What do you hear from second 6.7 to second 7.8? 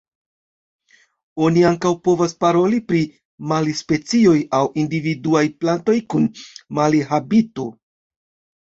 mali-habito.